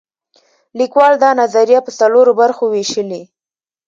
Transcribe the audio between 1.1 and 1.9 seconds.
دا نظریه